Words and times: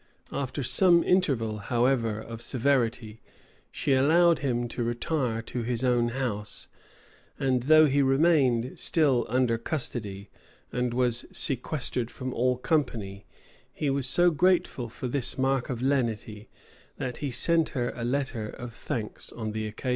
[v] 0.31 0.35
After 0.37 0.63
some 0.63 1.03
interval, 1.03 1.59
however, 1.59 2.19
of 2.19 2.41
severity, 2.41 3.21
she 3.69 3.93
allowed 3.93 4.39
him 4.39 4.67
to 4.69 4.81
retire 4.83 5.43
to 5.43 5.61
his 5.61 5.83
own 5.83 6.07
house; 6.07 6.67
and 7.37 7.61
though 7.61 7.85
he 7.85 8.01
remained 8.01 8.79
still 8.79 9.27
under 9.29 9.59
custody, 9.59 10.31
and 10.71 10.91
was 10.91 11.25
sequestered 11.31 12.09
from 12.09 12.33
all 12.33 12.57
company, 12.57 13.27
he 13.71 13.91
was 13.91 14.07
so 14.07 14.31
grateful 14.31 14.89
for 14.89 15.07
this 15.07 15.37
mark 15.37 15.69
of 15.69 15.83
lenity, 15.83 16.49
that 16.97 17.17
he 17.17 17.29
sent 17.29 17.69
her 17.77 17.93
a 17.95 18.03
letter 18.03 18.47
of 18.49 18.73
thanks 18.73 19.31
on 19.31 19.51
the 19.51 19.67
occasion. 19.67 19.89